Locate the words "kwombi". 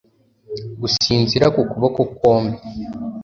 2.15-2.57